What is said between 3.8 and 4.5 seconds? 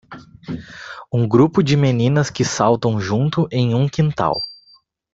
quintal.